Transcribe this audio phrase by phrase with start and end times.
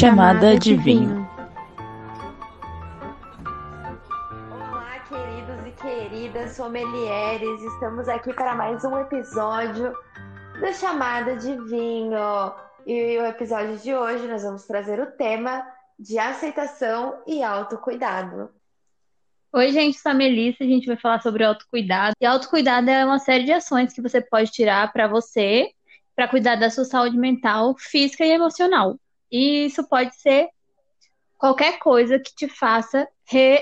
[0.00, 1.28] Chamada de vinho.
[4.50, 7.62] Olá, queridos e queridas sommelieres.
[7.74, 9.94] Estamos aqui para mais um episódio
[10.58, 12.16] do Chamada de Vinho.
[12.86, 15.62] E o episódio de hoje nós vamos trazer o tema
[15.98, 18.48] de aceitação e autocuidado.
[19.52, 22.14] Oi, gente, sou a Melissa, a gente vai falar sobre autocuidado.
[22.18, 25.68] E autocuidado é uma série de ações que você pode tirar para você,
[26.16, 28.96] para cuidar da sua saúde mental, física e emocional.
[29.30, 30.48] E isso pode ser
[31.38, 33.60] qualquer coisa que te faça re...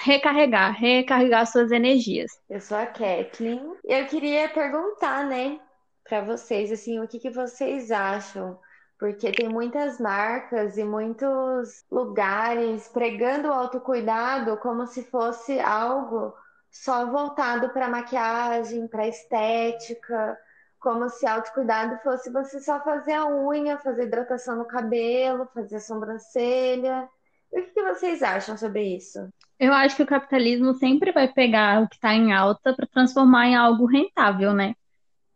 [0.00, 2.30] recarregar, recarregar suas energias.
[2.48, 5.60] Eu sou a Kathleen eu queria perguntar, né,
[6.04, 8.58] para vocês, assim, o que, que vocês acham?
[8.98, 16.32] Porque tem muitas marcas e muitos lugares pregando o autocuidado como se fosse algo
[16.70, 20.38] só voltado para maquiagem, para estética,
[20.82, 25.80] como se autocuidado fosse você só fazer a unha, fazer hidratação no cabelo, fazer a
[25.80, 27.08] sobrancelha.
[27.52, 29.28] O que vocês acham sobre isso?
[29.58, 33.46] Eu acho que o capitalismo sempre vai pegar o que está em alta para transformar
[33.46, 34.74] em algo rentável, né?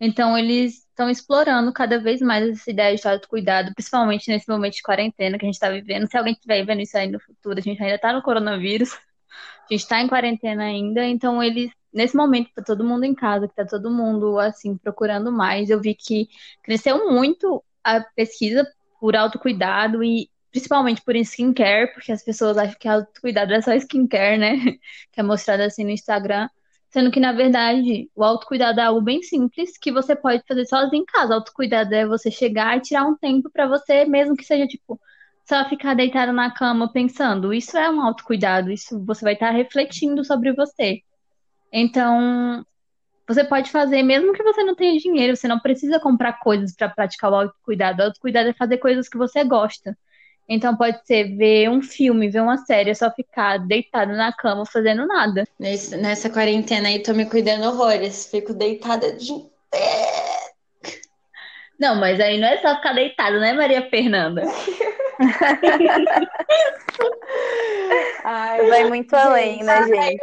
[0.01, 4.83] Então eles estão explorando cada vez mais essa ideia de autocuidado, principalmente nesse momento de
[4.83, 6.11] quarentena que a gente está vivendo.
[6.11, 8.93] Se alguém estiver vendo isso aí no futuro, a gente ainda está no coronavírus,
[9.71, 13.49] a gente está em quarentena ainda, então eles, nesse momento, tá todo mundo em casa,
[13.49, 16.29] que tá todo mundo, assim, procurando mais, eu vi que
[16.63, 18.67] cresceu muito a pesquisa
[19.01, 24.39] por autocuidado e principalmente por skincare, porque as pessoas acham que autocuidado é só skincare,
[24.39, 24.57] né?
[25.13, 26.49] Que é mostrado assim no Instagram.
[26.91, 31.03] Sendo que, na verdade, o autocuidado é algo bem simples que você pode fazer sozinho
[31.03, 31.35] em casa.
[31.35, 34.99] Autocuidado é você chegar e tirar um tempo para você, mesmo que seja, tipo,
[35.49, 37.53] só ficar deitado na cama pensando.
[37.53, 41.03] Isso é um autocuidado, isso você vai estar refletindo sobre você.
[41.73, 42.65] Então,
[43.27, 46.89] você pode fazer, mesmo que você não tenha dinheiro, você não precisa comprar coisas para
[46.89, 48.01] praticar o autocuidado.
[48.01, 49.97] O autocuidado é fazer coisas que você gosta.
[50.49, 54.65] Então pode ser ver um filme, ver uma série, é só ficar deitado na cama
[54.65, 55.45] fazendo nada.
[55.59, 58.29] Nesse, nessa quarentena aí tô me cuidando horrores.
[58.31, 59.33] Fico deitada de
[61.81, 64.45] Não, mas aí não é só ficar deitado, né, Maria Fernanda?
[68.25, 70.21] Ai, Vai muito além, né, gente?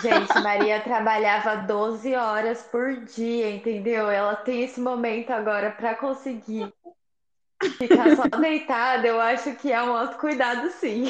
[0.00, 4.10] Gente, Maria trabalhava 12 horas por dia, entendeu?
[4.10, 6.72] Ela tem esse momento agora para conseguir
[7.78, 11.04] Ficar só deitada, eu acho que é um autocuidado, sim.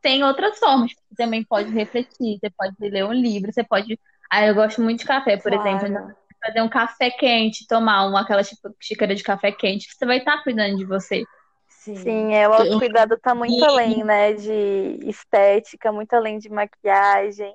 [0.00, 0.92] Tem outras formas.
[0.92, 3.98] Você também pode refletir, você pode ler um livro, você pode.
[4.30, 5.86] Ah, eu gosto muito de café, por claro.
[5.86, 6.14] exemplo.
[6.44, 10.42] Fazer um café quente, tomar uma, aquela tipo, xícara de café quente, você vai estar
[10.42, 11.22] cuidando de você.
[11.68, 17.54] Sim, Sim é, o autocuidado está muito além, né, de estética, muito além de maquiagem.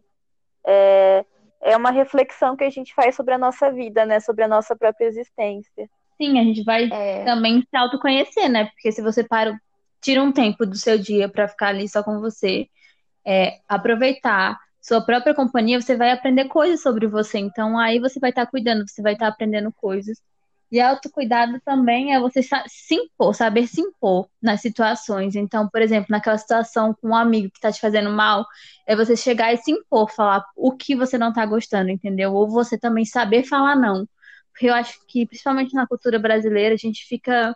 [0.66, 1.26] É,
[1.62, 4.76] é uma reflexão que a gente faz sobre a nossa vida, né, sobre a nossa
[4.76, 5.90] própria existência.
[6.18, 7.24] Sim, a gente vai é...
[7.26, 8.66] também se autoconhecer, né?
[8.66, 9.58] Porque se você para,
[10.02, 12.68] tira um tempo do seu dia para ficar ali só com você,
[13.26, 17.40] é, aproveitar sua própria companhia, você vai aprender coisas sobre você.
[17.40, 20.22] Então aí você vai estar tá cuidando, você vai estar tá aprendendo coisas.
[20.76, 25.34] E autocuidado também é você se impor, saber se impor nas situações.
[25.34, 28.46] Então, por exemplo, naquela situação com um amigo que está te fazendo mal,
[28.86, 32.34] é você chegar e se impor, falar o que você não está gostando, entendeu?
[32.34, 34.06] Ou você também saber falar não.
[34.52, 37.52] Porque eu acho que, principalmente na cultura brasileira, a gente fica.
[37.52, 37.56] A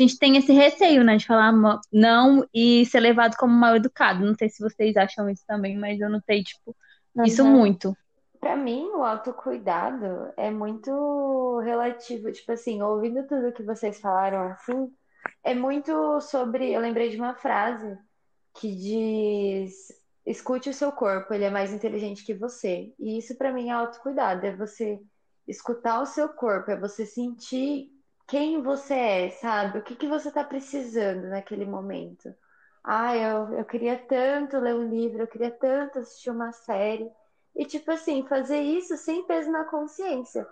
[0.00, 1.52] gente tem esse receio, né, de falar
[1.92, 4.24] não e ser levado como mal educado.
[4.24, 6.76] Não sei se vocês acham isso também, mas eu notei, tipo,
[7.16, 7.24] uhum.
[7.24, 7.96] isso muito.
[8.40, 12.30] Para mim, o autocuidado é muito relativo.
[12.32, 14.92] Tipo assim, ouvindo tudo que vocês falaram assim,
[15.42, 16.72] é muito sobre.
[16.72, 17.98] Eu lembrei de uma frase
[18.54, 19.88] que diz:
[20.26, 22.92] escute o seu corpo, ele é mais inteligente que você.
[22.98, 25.00] E isso para mim é autocuidado, é você
[25.46, 27.90] escutar o seu corpo, é você sentir
[28.26, 29.78] quem você é, sabe?
[29.78, 32.34] O que, que você está precisando naquele momento.
[32.84, 37.10] Ah, eu, eu queria tanto ler um livro, eu queria tanto assistir uma série.
[37.58, 40.46] E, tipo assim, fazer isso sem peso na consciência.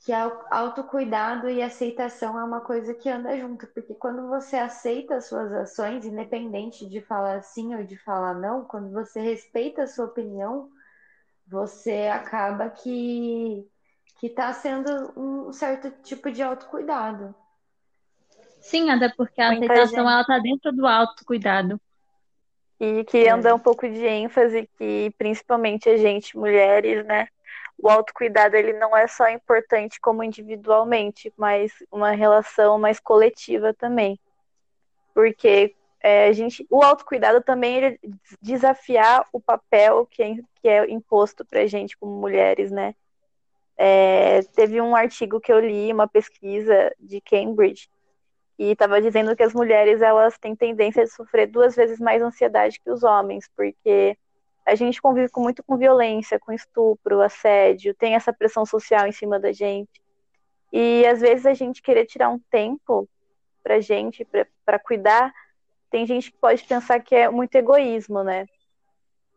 [0.00, 0.12] Que
[0.50, 3.66] autocuidado e aceitação é uma coisa que anda junto.
[3.66, 8.64] Porque quando você aceita as suas ações, independente de falar sim ou de falar não,
[8.64, 10.70] quando você respeita a sua opinião,
[11.46, 13.68] você acaba que
[14.18, 17.34] que está sendo um certo tipo de autocuidado.
[18.60, 20.12] Sim, até porque a Muita aceitação gente...
[20.12, 21.78] ela tá dentro do autocuidado.
[22.78, 23.38] E queria é.
[23.38, 27.28] dar um pouco de ênfase que principalmente a gente, mulheres, né?
[27.78, 34.18] O autocuidado ele não é só importante como individualmente, mas uma relação mais coletiva também.
[35.14, 37.98] Porque é, a gente, o autocuidado também é
[38.40, 42.94] desafiar o papel que é, que é imposto para gente como mulheres, né?
[43.78, 47.90] É, teve um artigo que eu li, uma pesquisa de Cambridge,
[48.58, 52.80] E estava dizendo que as mulheres elas têm tendência a sofrer duas vezes mais ansiedade
[52.80, 54.16] que os homens, porque
[54.64, 59.12] a gente convive com, muito com violência, com estupro, assédio, tem essa pressão social em
[59.12, 60.02] cima da gente.
[60.72, 63.08] E às vezes a gente querer tirar um tempo
[63.62, 64.26] pra gente,
[64.64, 65.32] para cuidar,
[65.90, 68.46] tem gente que pode pensar que é muito egoísmo, né?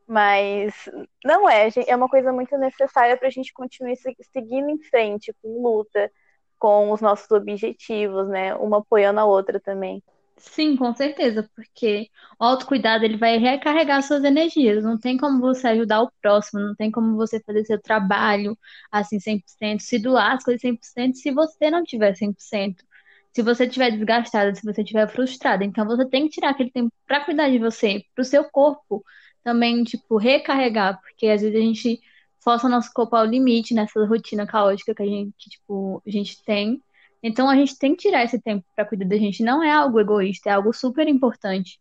[0.08, 0.90] Mas
[1.24, 3.94] não é, é uma coisa muito necessária para a gente continuar
[4.32, 6.12] seguindo em frente, com luta,
[6.60, 8.56] com os nossos objetivos, né?
[8.56, 10.04] Uma apoiando a outra também.
[10.38, 12.10] Sim, com certeza, porque
[12.40, 14.84] o autocuidado ele vai recarregar suas energias.
[14.84, 18.58] Não tem como você ajudar o próximo, não tem como você fazer seu trabalho
[18.90, 22.86] assim 100%, se doar as coisas 100% se você não tiver 100%.
[23.34, 26.92] Se você estiver desgastada, se você estiver frustrada, então você tem que tirar aquele tempo
[27.06, 29.04] para cuidar de você, para o seu corpo
[29.44, 32.00] também, tipo, recarregar, porque às vezes a gente
[32.40, 36.44] força nosso corpo ao limite nessa rotina caótica que a gente, que, tipo, a gente
[36.44, 36.82] tem.
[37.22, 39.44] Então a gente tem que tirar esse tempo para cuidar da gente.
[39.44, 41.80] Não é algo egoísta, é algo super importante.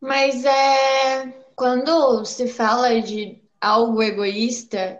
[0.00, 4.98] Mas é quando se fala de algo egoísta,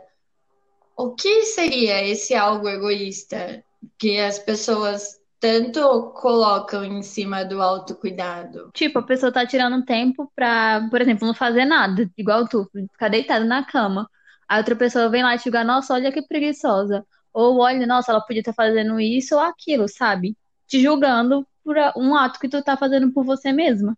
[0.97, 3.63] o que seria esse algo egoísta
[3.97, 8.71] que as pessoas tanto colocam em cima do autocuidado.
[8.75, 13.09] Tipo, a pessoa tá tirando tempo pra, por exemplo, não fazer nada, igual tu, ficar
[13.09, 14.11] deitada na cama.
[14.49, 17.07] A outra pessoa vem lá e te julgar, nossa, olha que preguiçosa.
[17.33, 20.37] Ou olha, nossa, ela podia estar fazendo isso ou aquilo, sabe?
[20.67, 23.97] Te julgando por um ato que tu tá fazendo por você mesma.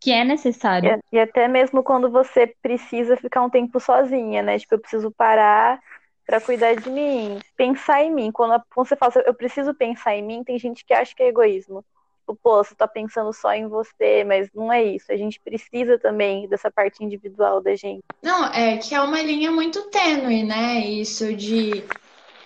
[0.00, 1.00] Que é necessário.
[1.12, 4.58] E, e até mesmo quando você precisa ficar um tempo sozinha, né?
[4.58, 5.78] Tipo, eu preciso parar
[6.26, 8.32] para cuidar de mim, pensar em mim.
[8.32, 11.84] Quando, você fala, eu preciso pensar em mim, tem gente que acha que é egoísmo.
[12.22, 15.10] Tipo, pô, você tá pensando só em você, mas não é isso.
[15.10, 18.02] A gente precisa também dessa parte individual da gente.
[18.22, 20.80] Não, é que é uma linha muito tênue, né?
[20.86, 21.82] Isso de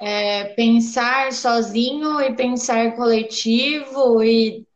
[0.01, 4.67] é, pensar sozinho e pensar coletivo e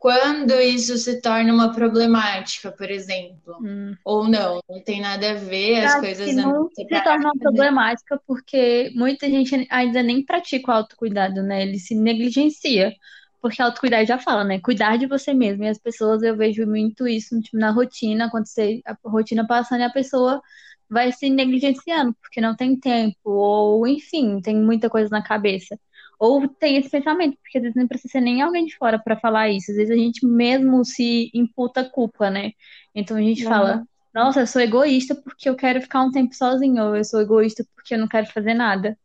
[0.00, 3.56] quando isso se torna uma problemática, por exemplo.
[3.60, 3.94] Hum.
[4.04, 8.20] Ou não, não tem nada a ver, as coisas não, não se torna uma problemática
[8.26, 11.62] porque muita gente ainda nem pratica o autocuidado, né?
[11.62, 12.92] Ele se negligencia.
[13.40, 14.60] Porque autocuidado já fala, né?
[14.60, 15.64] Cuidar de você mesmo.
[15.64, 19.84] E as pessoas, eu vejo muito isso tipo, na rotina, acontecer a rotina passando e
[19.84, 20.42] a pessoa
[20.88, 25.78] vai se negligenciando porque não tem tempo, ou enfim, tem muita coisa na cabeça.
[26.18, 29.16] Ou tem esse pensamento, porque às vezes não precisa ser nem alguém de fora para
[29.20, 29.70] falar isso.
[29.70, 32.52] Às vezes a gente mesmo se imputa culpa, né?
[32.92, 33.50] Então a gente uhum.
[33.50, 37.20] fala, nossa, eu sou egoísta porque eu quero ficar um tempo sozinho, ou eu sou
[37.20, 38.98] egoísta porque eu não quero fazer nada.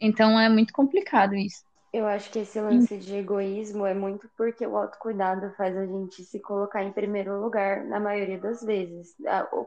[0.00, 1.65] Então é muito complicado isso.
[1.96, 6.22] Eu acho que esse lance de egoísmo é muito porque o autocuidado faz a gente
[6.24, 9.16] se colocar em primeiro lugar na maioria das vezes,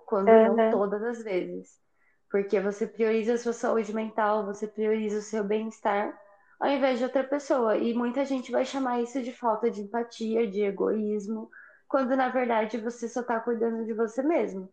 [0.05, 0.55] quando uhum.
[0.55, 1.79] não todas as vezes.
[2.29, 6.15] Porque você prioriza a sua saúde mental, você prioriza o seu bem-estar
[6.59, 7.77] ao invés de outra pessoa.
[7.77, 11.49] E muita gente vai chamar isso de falta de empatia, de egoísmo,
[11.87, 14.69] quando na verdade você só está cuidando de você mesmo.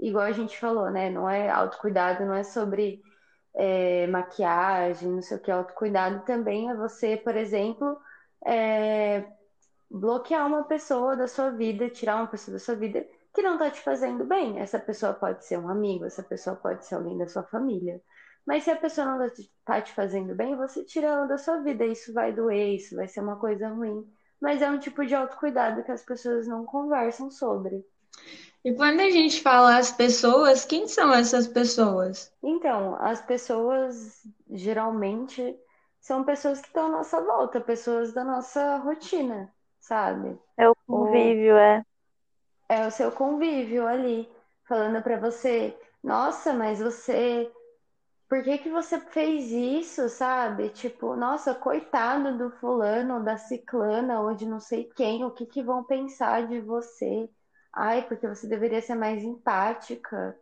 [0.00, 1.08] Igual a gente falou, né?
[1.08, 3.00] Não é autocuidado, não é sobre
[3.56, 5.50] é, maquiagem, não sei o que.
[5.50, 7.98] Autocuidado também é você, por exemplo,
[8.44, 9.24] é,
[9.90, 13.04] bloquear uma pessoa da sua vida, tirar uma pessoa da sua vida
[13.34, 14.58] que não está te fazendo bem.
[14.60, 18.00] Essa pessoa pode ser um amigo, essa pessoa pode ser alguém da sua família.
[18.46, 19.26] Mas se a pessoa não
[19.64, 21.84] tá te fazendo bem, você tira ela da sua vida.
[21.84, 24.06] Isso vai doer, isso vai ser uma coisa ruim.
[24.40, 27.84] Mas é um tipo de autocuidado que as pessoas não conversam sobre.
[28.66, 32.32] E quando a gente fala as pessoas, quem são essas pessoas?
[32.42, 35.56] Então, as pessoas geralmente
[36.00, 40.36] são pessoas que estão à nossa volta, pessoas da nossa rotina, sabe?
[40.56, 41.84] É o convívio, é.
[42.68, 44.28] É o seu convívio ali,
[44.64, 47.48] falando para você, nossa, mas você
[48.28, 50.70] por que que você fez isso, sabe?
[50.70, 55.62] Tipo, nossa, coitado do fulano, da ciclana, ou de não sei quem, o que que
[55.62, 57.30] vão pensar de você?
[57.76, 60.34] Ai, porque você deveria ser mais empática.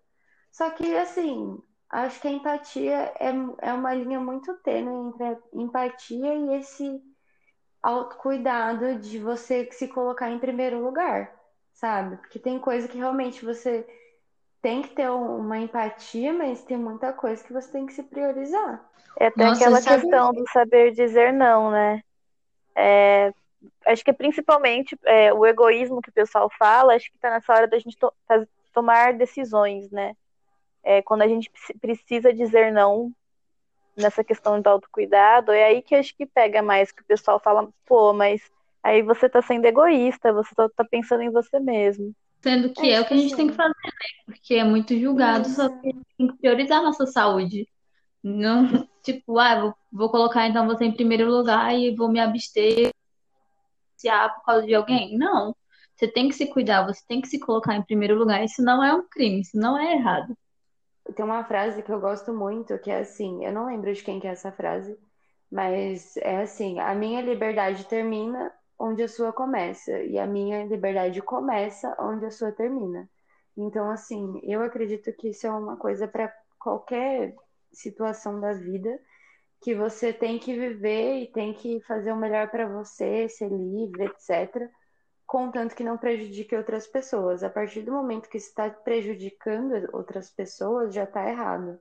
[0.52, 1.60] Só que, assim,
[1.90, 7.02] acho que a empatia é, é uma linha muito tênue entre a empatia e esse
[7.82, 11.34] autocuidado de você se colocar em primeiro lugar,
[11.72, 12.16] sabe?
[12.18, 13.84] Porque tem coisa que realmente você
[14.62, 18.82] tem que ter uma empatia, mas tem muita coisa que você tem que se priorizar.
[19.18, 20.02] É até Nossa, aquela sabe...
[20.02, 22.00] questão do saber dizer não, né?
[22.76, 23.32] É,
[23.87, 27.68] acho que principalmente é, o egoísmo que o pessoal fala, acho que está nessa hora
[27.68, 28.12] da gente to
[28.73, 30.16] tomar decisões, né?
[30.83, 33.12] É, quando a gente precisa dizer não
[33.97, 37.68] nessa questão do autocuidado, é aí que acho que pega mais, que o pessoal fala,
[37.87, 38.42] pô, mas
[38.83, 42.12] aí você está sendo egoísta, você está tá pensando em você mesmo.
[42.42, 44.25] Sendo que é, é o que a gente tem que fazer, né?
[44.26, 47.66] Porque é muito julgado, só que a gente tem que priorizar a nossa saúde.
[48.23, 52.93] Não, tipo, ah, vou, vou colocar então você em primeiro lugar e vou me abster
[54.34, 55.16] por causa de alguém.
[55.16, 55.54] Não.
[55.96, 58.44] Você tem que se cuidar, você tem que se colocar em primeiro lugar.
[58.44, 60.37] Isso não é um crime, isso não é errado.
[61.14, 64.18] Tem uma frase que eu gosto muito, que é assim, eu não lembro de quem
[64.18, 64.99] que é essa frase,
[65.52, 71.20] mas é assim, a minha liberdade termina onde a sua começa, e a minha liberdade
[71.23, 73.08] começa onde a sua termina.
[73.56, 77.37] Então, assim, eu acredito que isso é uma coisa para qualquer
[77.73, 78.99] situação da vida
[79.64, 84.04] que você tem que viver e tem que fazer o melhor para você, ser livre,
[84.04, 84.68] etc.
[85.26, 87.42] Contanto que não prejudique outras pessoas.
[87.42, 91.78] A partir do momento que está prejudicando outras pessoas, já está errado.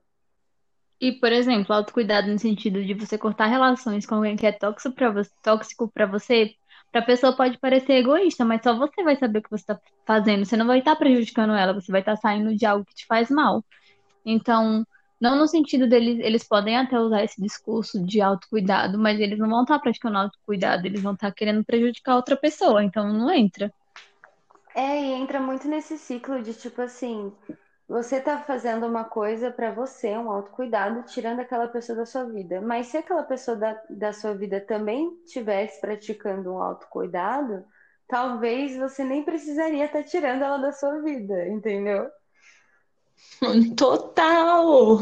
[0.98, 4.96] E, por exemplo, autocuidado no sentido de você cortar relações com alguém que é tóxico
[4.96, 6.56] para você, tóxico para você,
[6.90, 9.78] para a pessoa pode parecer egoísta, mas só você vai saber o que você está
[10.08, 10.46] fazendo.
[10.46, 12.96] Você não vai estar tá prejudicando ela, você vai estar tá saindo de algo que
[12.96, 13.62] te faz mal.
[14.25, 14.86] Então,
[15.24, 19.50] não no sentido deles, eles podem até usar esse discurso de autocuidado, mas eles não
[19.50, 23.74] vão estar praticando autocuidado, eles vão estar querendo prejudicar outra pessoa, então não entra.
[24.75, 27.32] É, e entra muito nesse ciclo de tipo assim,
[27.88, 32.60] você tá fazendo uma coisa para você, um autocuidado, tirando aquela pessoa da sua vida.
[32.60, 37.63] Mas se aquela pessoa da, da sua vida também estivesse praticando um autocuidado,
[38.10, 42.10] talvez você nem precisaria estar tá tirando ela da sua vida, entendeu?
[43.77, 44.96] Total!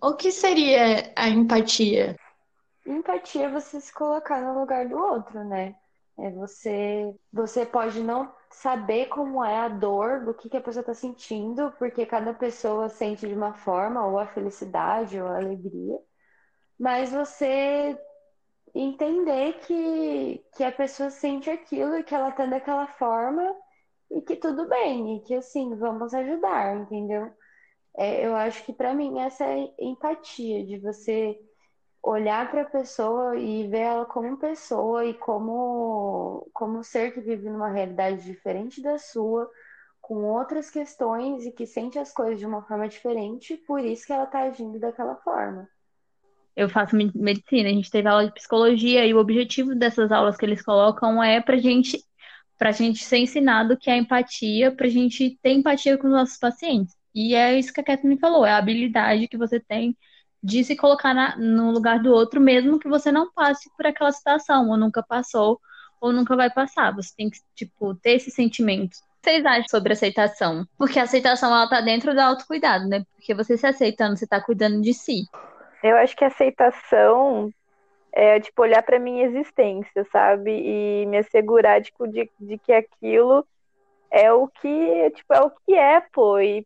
[0.00, 2.16] O que seria a empatia?
[2.86, 5.74] Empatia é você se colocar no lugar do outro, né?
[6.18, 10.80] É você, você pode não saber como é a dor do que, que a pessoa
[10.80, 15.98] está sentindo, porque cada pessoa sente de uma forma, ou a felicidade, ou a alegria,
[16.78, 17.98] mas você
[18.74, 23.54] entender que, que a pessoa sente aquilo e que ela está daquela forma
[24.10, 27.30] e que tudo bem, e que assim, vamos ajudar, entendeu?
[27.98, 31.36] É, eu acho que para mim essa é empatia, de você
[32.00, 37.50] olhar para a pessoa e ver ela como pessoa e como, como ser que vive
[37.50, 39.50] numa realidade diferente da sua,
[40.00, 44.12] com outras questões e que sente as coisas de uma forma diferente, por isso que
[44.12, 45.68] ela está agindo daquela forma.
[46.54, 50.46] Eu faço medicina, a gente teve aula de psicologia e o objetivo dessas aulas que
[50.46, 52.00] eles colocam é para gente
[52.56, 56.36] para gente ser ensinado que é empatia, para a gente ter empatia com os nossos
[56.38, 56.97] pacientes.
[57.18, 59.96] E é isso que a Catherine falou, é a habilidade que você tem
[60.40, 64.12] de se colocar na, no lugar do outro, mesmo que você não passe por aquela
[64.12, 65.60] situação, ou nunca passou,
[66.00, 66.94] ou nunca vai passar.
[66.94, 68.94] Você tem que, tipo, ter esse sentimento.
[68.94, 70.64] O que vocês acham sobre aceitação?
[70.78, 73.04] Porque a aceitação, ela tá dentro do autocuidado, né?
[73.16, 75.24] Porque você se aceitando, você tá cuidando de si.
[75.82, 77.52] Eu acho que aceitação
[78.12, 80.52] é, tipo, olhar para minha existência, sabe?
[80.52, 83.44] E me assegurar, tipo, de, de que aquilo
[84.08, 86.38] é o que, tipo, é o que é, pô.
[86.38, 86.64] E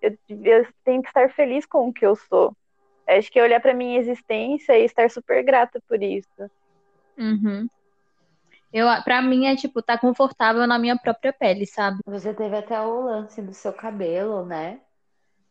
[0.00, 2.54] eu, eu tenho que estar feliz com o que eu sou.
[3.06, 6.50] Acho que é olhar para minha existência e estar super grata por isso.
[7.16, 7.68] Uhum.
[8.72, 12.00] Eu, pra mim é tipo, tá confortável na minha própria pele, sabe?
[12.04, 14.80] Você teve até o lance do seu cabelo, né?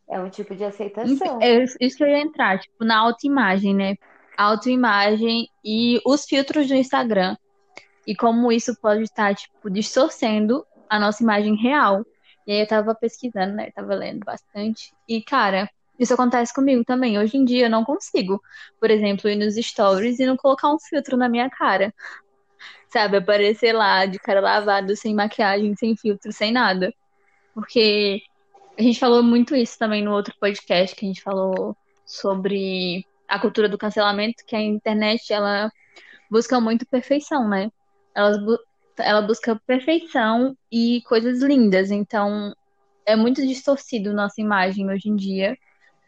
[0.08, 1.40] É um tipo de aceitação.
[1.40, 3.96] É isso que eu ia entrar, tipo, na autoimagem, né?
[4.36, 7.36] Autoimagem e os filtros do Instagram.
[8.06, 12.04] E como isso pode estar, tipo, distorcendo a nossa imagem real.
[12.46, 13.68] E aí eu tava pesquisando, né?
[13.68, 14.92] Eu tava lendo bastante.
[15.08, 17.18] E, cara, isso acontece comigo também.
[17.18, 18.40] Hoje em dia eu não consigo,
[18.80, 21.92] por exemplo, ir nos stories e não colocar um filtro na minha cara.
[22.88, 26.94] Sabe, aparecer lá de cara lavada, sem maquiagem, sem filtro, sem nada.
[27.52, 28.22] Porque
[28.78, 33.38] a gente falou muito isso também no outro podcast que a gente falou sobre a
[33.38, 35.70] cultura do cancelamento, que a internet ela
[36.30, 37.70] busca muito perfeição, né?
[38.14, 38.38] Ela,
[38.98, 41.90] ela busca perfeição e coisas lindas.
[41.90, 42.54] Então,
[43.04, 45.56] é muito distorcido nossa imagem hoje em dia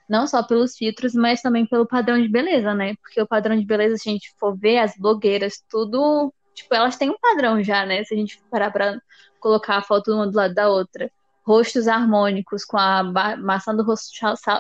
[0.09, 2.95] não só pelos filtros, mas também pelo padrão de beleza, né?
[2.97, 6.97] Porque o padrão de beleza, se a gente for ver, as blogueiras, tudo, tipo, elas
[6.97, 8.03] têm um padrão já, né?
[8.05, 8.99] Se a gente parar pra
[9.39, 11.11] colocar a foto uma do lado da outra.
[11.45, 13.03] Rostos harmônicos, com a
[13.39, 14.11] maçã do rosto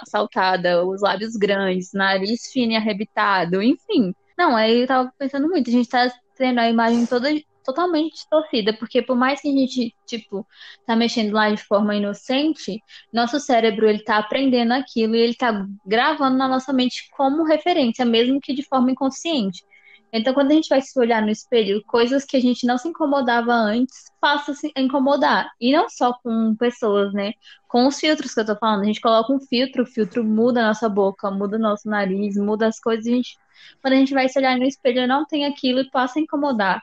[0.06, 4.14] saltada, os lábios grandes, nariz fino e arrebitado, enfim.
[4.38, 7.28] Não, aí eu tava pensando muito, a gente tá tendo a imagem toda
[7.68, 10.46] totalmente distorcida, porque por mais que a gente, tipo,
[10.86, 12.82] tá mexendo lá de forma inocente,
[13.12, 18.06] nosso cérebro, ele tá aprendendo aquilo e ele tá gravando na nossa mente como referência,
[18.06, 19.62] mesmo que de forma inconsciente.
[20.10, 22.88] Então, quando a gente vai se olhar no espelho, coisas que a gente não se
[22.88, 25.50] incomodava antes, passa a incomodar.
[25.60, 27.34] E não só com pessoas, né?
[27.68, 28.80] Com os filtros que eu tô falando.
[28.82, 32.36] A gente coloca um filtro, o filtro muda a nossa boca, muda o nosso nariz,
[32.38, 33.06] muda as coisas.
[33.06, 33.36] A gente,
[33.82, 36.82] quando a gente vai se olhar no espelho, não tem aquilo e passa a incomodar.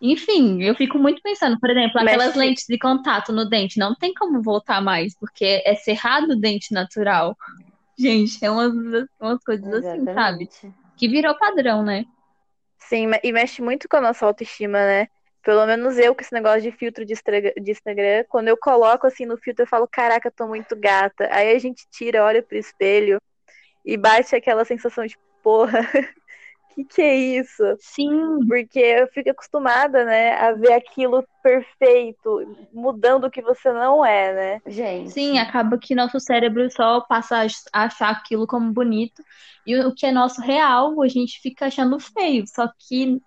[0.00, 4.14] Enfim, eu fico muito pensando, por exemplo, aquelas lentes de contato no dente, não tem
[4.14, 7.36] como voltar mais, porque é cerrado o dente natural.
[7.98, 8.72] Gente, é umas,
[9.20, 10.10] umas coisas Exatamente.
[10.10, 10.48] assim, sabe?
[10.96, 12.04] Que virou padrão, né?
[12.78, 15.08] Sim, e mexe muito com a nossa autoestima, né?
[15.42, 19.36] Pelo menos eu, com esse negócio de filtro de Instagram, quando eu coloco assim no
[19.36, 21.28] filtro, eu falo, caraca, tô muito gata.
[21.32, 23.20] Aí a gente tira, olha pro espelho
[23.84, 25.80] e bate aquela sensação de, porra,
[26.78, 27.62] que que é isso?
[27.80, 28.38] Sim.
[28.46, 34.34] Porque eu fico acostumada, né, a ver aquilo perfeito, mudando o que você não é,
[34.34, 34.62] né?
[34.66, 35.10] Gente.
[35.10, 39.22] Sim, acaba que nosso cérebro só passa a achar aquilo como bonito
[39.66, 42.44] e o que é nosso real, a gente fica achando feio.
[42.46, 43.20] Só que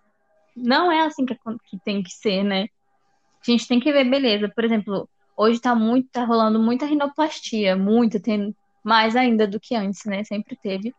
[0.55, 2.67] não é assim que, que tem que ser, né?
[3.41, 4.49] A gente tem que ver beleza.
[4.49, 9.75] Por exemplo, hoje tá muito, tá rolando muita rinoplastia, muita, tem mais ainda do que
[9.75, 10.23] antes, né?
[10.23, 10.93] Sempre teve.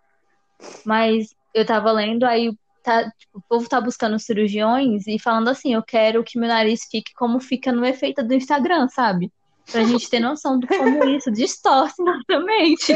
[0.85, 5.75] Mas eu tava lendo, aí tá, tipo, o povo tá buscando cirurgiões e falando assim,
[5.75, 9.33] eu quero que meu nariz fique como fica no efeito do Instagram, sabe?
[9.71, 12.93] Pra gente ter noção do como isso distorce nossa mente.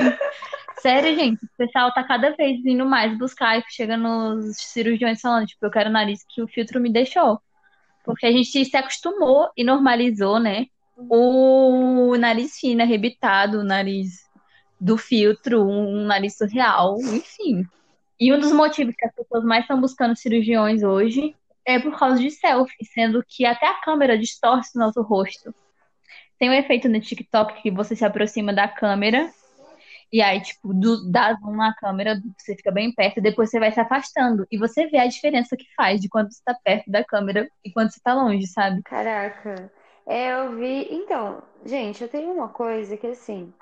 [0.81, 5.47] Sério, gente, o pessoal tá cada vez indo mais buscar e chega nos cirurgiões falando,
[5.47, 7.41] tipo, eu quero o nariz que o filtro me deixou.
[8.05, 10.67] Porque a gente se acostumou e normalizou, né?
[10.97, 14.27] O nariz fino, arrebitado, o nariz
[14.81, 17.67] do filtro, um nariz surreal, enfim.
[18.19, 22.21] E um dos motivos que as pessoas mais estão buscando cirurgiões hoje é por causa
[22.21, 25.55] de selfie, sendo que até a câmera distorce o nosso rosto.
[26.39, 29.31] Tem um efeito no TikTok que você se aproxima da câmera
[30.13, 33.59] e aí, tipo, do, dá zoom na câmera, você fica bem perto, e depois você
[33.59, 34.47] vai se afastando.
[34.51, 37.73] E você vê a diferença que faz de quando você tá perto da câmera e
[37.73, 38.83] quando você tá longe, sabe?
[38.83, 39.71] Caraca.
[40.07, 40.87] É, eu vi.
[40.91, 43.53] Então, gente, eu tenho uma coisa que assim.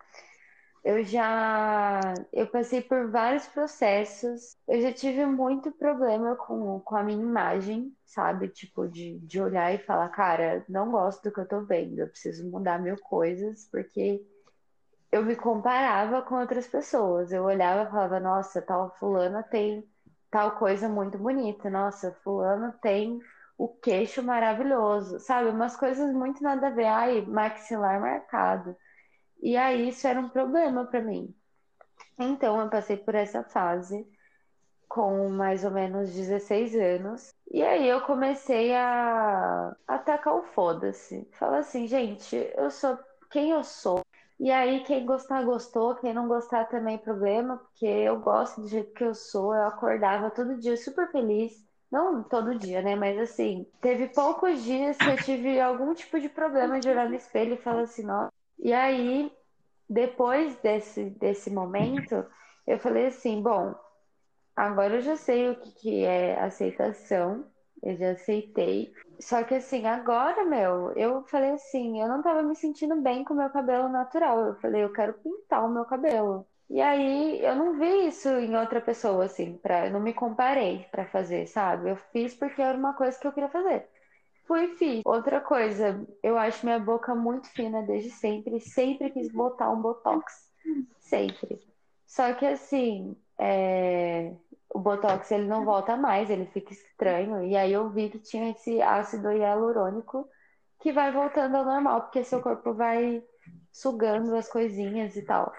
[0.84, 2.00] Eu já.
[2.32, 4.56] Eu passei por vários processos.
[4.68, 8.48] Eu já tive muito problema com, com a minha imagem, sabe?
[8.48, 12.08] Tipo, de, de olhar e falar, cara, não gosto do que eu tô vendo, eu
[12.08, 14.22] preciso mudar mil coisas, porque
[15.10, 17.32] eu me comparava com outras pessoas.
[17.32, 19.88] Eu olhava e falava, nossa, tal fulana tem
[20.30, 21.70] tal coisa muito bonita.
[21.70, 23.18] Nossa, fulano tem
[23.56, 25.48] o queixo maravilhoso, sabe?
[25.50, 26.86] Umas coisas muito nada a ver.
[26.86, 28.76] Ai, maxilar marcado.
[29.44, 31.34] E aí isso era um problema para mim.
[32.18, 34.08] Então eu passei por essa fase
[34.88, 37.30] com mais ou menos 16 anos.
[37.50, 41.28] E aí eu comecei a atacar o foda-se.
[41.32, 42.98] Falar assim, gente, eu sou
[43.30, 44.00] quem eu sou.
[44.40, 45.94] E aí, quem gostar, gostou.
[45.96, 49.54] Quem não gostar também, problema, porque eu gosto do jeito que eu sou.
[49.54, 51.62] Eu acordava todo dia super feliz.
[51.90, 52.96] Não todo dia, né?
[52.96, 57.14] Mas assim, teve poucos dias que eu tive algum tipo de problema de olhar no
[57.14, 58.33] espelho e falar assim, nossa.
[58.64, 59.30] E aí,
[59.88, 62.24] depois desse, desse momento,
[62.66, 63.74] eu falei assim: bom,
[64.56, 67.46] agora eu já sei o que, que é aceitação,
[67.82, 68.92] eu já aceitei.
[69.20, 73.34] Só que assim, agora, meu, eu falei assim, eu não tava me sentindo bem com
[73.34, 74.46] o meu cabelo natural.
[74.46, 76.46] Eu falei, eu quero pintar o meu cabelo.
[76.70, 80.86] E aí eu não vi isso em outra pessoa, assim, pra, eu não me comparei
[80.90, 81.90] para fazer, sabe?
[81.90, 83.86] Eu fiz porque era uma coisa que eu queria fazer.
[84.46, 85.02] Fui fiz.
[85.04, 88.60] Outra coisa, eu acho minha boca muito fina desde sempre.
[88.60, 90.50] Sempre quis botar um botox.
[91.00, 91.60] Sempre.
[92.06, 94.32] Só que assim, é
[94.74, 97.44] o Botox ele não volta mais, ele fica estranho.
[97.44, 100.28] E aí eu vi que tinha esse ácido hialurônico
[100.80, 103.22] que vai voltando ao normal, porque seu corpo vai
[103.72, 105.52] sugando as coisinhas e tal.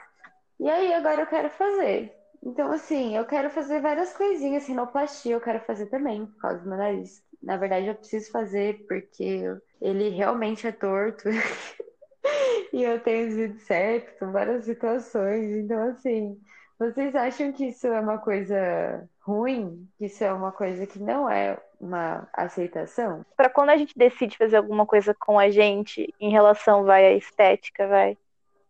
[0.59, 2.13] E aí agora eu quero fazer.
[2.43, 6.69] Então, assim, eu quero fazer várias coisinhas, rinoplastia eu quero fazer também, por causa do
[6.69, 7.23] meu nariz.
[7.45, 9.43] Na verdade, eu preciso fazer porque
[9.79, 11.29] ele realmente é torto.
[12.73, 15.51] e eu tenho sido certo, várias situações.
[15.51, 16.41] Então, assim,
[16.79, 19.87] vocês acham que isso é uma coisa ruim?
[19.99, 23.23] Que isso é uma coisa que não é uma aceitação?
[23.37, 27.13] Para quando a gente decide fazer alguma coisa com a gente em relação vai à
[27.13, 28.17] estética, vai,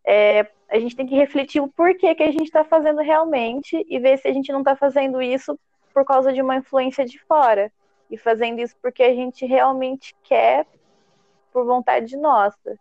[0.04, 3.98] é, a gente tem que refletir o porquê que a gente está fazendo realmente e
[3.98, 5.58] ver se a gente não está fazendo isso
[5.94, 7.72] por causa de uma influência de fora
[8.10, 10.66] e fazendo isso porque a gente realmente quer
[11.52, 12.78] por vontade nossa.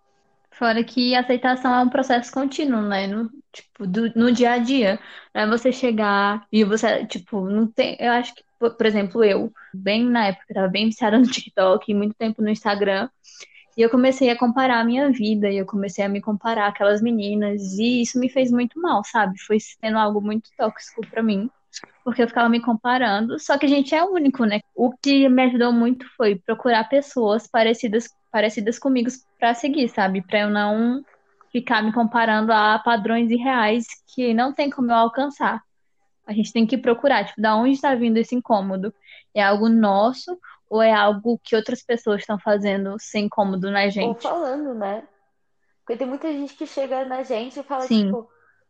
[0.51, 3.07] Fora que aceitação é um processo contínuo, né?
[3.07, 4.99] No, tipo, do, no dia a dia.
[5.33, 7.97] Não é você chegar e você, tipo, não tem.
[7.99, 12.15] Eu acho que, por exemplo, eu, bem na época, estava bem viciada no TikTok, muito
[12.15, 13.09] tempo no Instagram.
[13.77, 17.01] E eu comecei a comparar a minha vida, e eu comecei a me comparar aquelas
[17.01, 19.37] meninas, e isso me fez muito mal, sabe?
[19.41, 21.49] Foi sendo algo muito tóxico para mim,
[22.03, 23.39] porque eu ficava me comparando.
[23.39, 24.61] Só que a gente é único, né?
[24.75, 29.09] O que me ajudou muito foi procurar pessoas parecidas parecidas comigo
[29.39, 30.21] para seguir, sabe?
[30.21, 31.01] Para eu não
[31.53, 35.61] ficar me comparando a padrões irreais que não tem como eu alcançar.
[36.27, 38.93] A gente tem que procurar, tipo, da onde está vindo esse incômodo?
[39.33, 40.37] É algo nosso
[40.69, 44.07] ou é algo que outras pessoas estão fazendo sem incômodo na gente?
[44.07, 45.07] Ou falando, né?
[45.79, 48.05] Porque tem muita gente que chega na gente e fala, Sim.
[48.05, 48.27] tipo,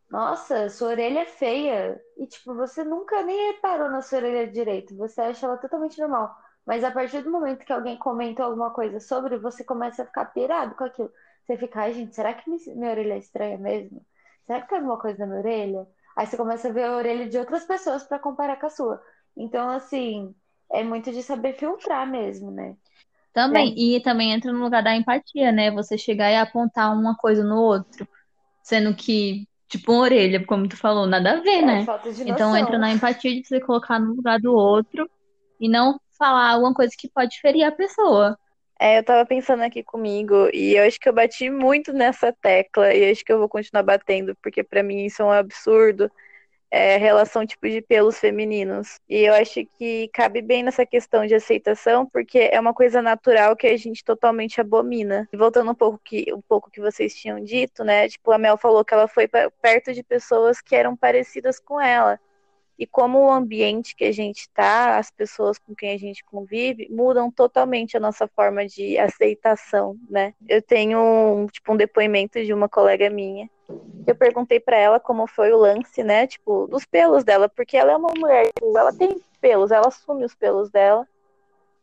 [0.10, 2.02] nossa, sua orelha é feia.
[2.18, 4.96] E, tipo, você nunca nem reparou na sua orelha direito.
[4.98, 6.36] Você acha ela totalmente normal.
[6.66, 10.26] Mas a partir do momento que alguém comenta alguma coisa sobre, você começa a ficar
[10.26, 11.12] pirado com aquilo.
[11.46, 14.04] Você fica, ai gente, será que minha orelha é estranha mesmo?
[14.48, 15.88] Será que tem alguma coisa na minha orelha?
[16.16, 19.02] Aí você começa a ver a orelha de outras pessoas para comparar com a sua.
[19.38, 20.34] Então, assim,
[20.72, 22.76] é muito de saber filtrar mesmo, né?
[23.34, 23.76] Também, é.
[23.76, 25.70] e também entra no lugar da empatia, né?
[25.72, 28.08] Você chegar e apontar uma coisa no outro,
[28.64, 31.86] sendo que, tipo, uma orelha, como tu falou, nada a ver, é, né?
[32.26, 35.10] Então entra na empatia de você colocar no lugar do outro
[35.60, 38.38] e não falar alguma coisa que pode ferir a pessoa.
[38.80, 42.94] É, eu tava pensando aqui comigo e eu acho que eu bati muito nessa tecla
[42.94, 46.12] e acho que eu vou continuar batendo, porque para mim isso é um absurdo.
[46.78, 49.00] É, relação tipo de pelos femininos.
[49.08, 53.56] E eu acho que cabe bem nessa questão de aceitação, porque é uma coisa natural
[53.56, 55.26] que a gente totalmente abomina.
[55.32, 58.10] E voltando um pouco que um pouco que vocês tinham dito, né?
[58.10, 59.26] Tipo, a Mel falou que ela foi
[59.62, 62.20] perto de pessoas que eram parecidas com ela
[62.78, 66.88] e como o ambiente que a gente está, as pessoas com quem a gente convive,
[66.92, 70.34] mudam totalmente a nossa forma de aceitação, né?
[70.48, 73.50] Eu tenho tipo um depoimento de uma colega minha.
[74.06, 77.92] Eu perguntei para ela como foi o lance, né, tipo, dos pelos dela, porque ela
[77.92, 81.08] é uma mulher, tipo, ela tem pelos, ela assume os pelos dela.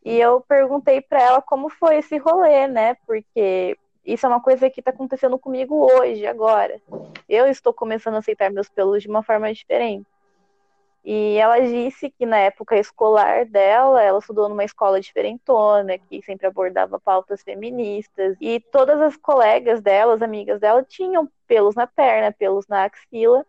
[0.05, 2.97] E eu perguntei para ela como foi esse rolê, né?
[3.07, 6.81] Porque isso é uma coisa que está acontecendo comigo hoje, agora.
[7.29, 10.07] Eu estou começando a aceitar meus pelos de uma forma diferente.
[11.05, 16.47] E ela disse que na época escolar dela, ela estudou numa escola diferentona, que sempre
[16.47, 22.31] abordava pautas feministas, e todas as colegas dela, as amigas dela, tinham pelos na perna,
[22.31, 23.45] pelos na axila,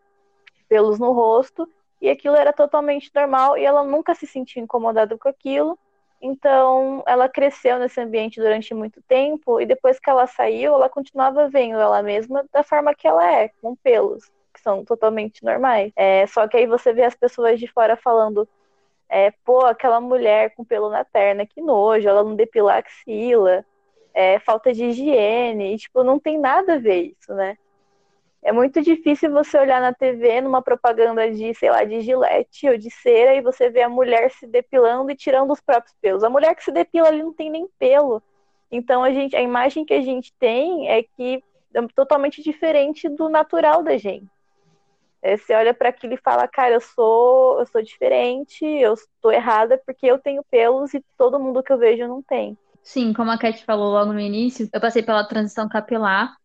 [0.67, 1.69] pelos no rosto,
[2.01, 5.79] e aquilo era totalmente normal e ela nunca se sentiu incomodada com aquilo.
[6.19, 11.47] Então, ela cresceu nesse ambiente durante muito tempo e depois que ela saiu, ela continuava
[11.49, 15.91] vendo ela mesma da forma que ela é, com pelos que são totalmente normais.
[15.95, 18.47] É, só que aí você vê as pessoas de fora falando,
[19.09, 23.65] é, pô, aquela mulher com pelo na perna, que nojo, ela não depila axila,
[24.13, 27.57] é, falta de higiene, e, tipo, não tem nada a ver isso, né?
[28.43, 32.77] É muito difícil você olhar na TV numa propaganda de, sei lá, de gilete ou
[32.77, 36.25] de cera e você vê a mulher se depilando e tirando os próprios pelos.
[36.25, 38.21] A mulher que se depila ali não tem nem pelo.
[38.69, 41.41] Então a gente, a imagem que a gente tem é que
[41.73, 44.27] é totalmente diferente do natural da gente.
[45.23, 49.31] É, você olha para aquilo e fala, cara, eu sou, eu sou diferente, eu estou
[49.31, 52.57] errada porque eu tenho pelos e todo mundo que eu vejo não tem.
[52.83, 56.35] Sim, como a Cat falou logo no início, eu passei pela transição capilar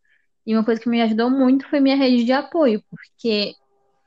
[0.47, 3.53] e uma coisa que me ajudou muito foi minha rede de apoio, porque